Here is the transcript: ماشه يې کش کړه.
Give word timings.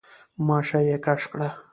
ماشه 0.47 0.79
يې 0.87 0.97
کش 1.05 1.21
کړه. 1.31 1.49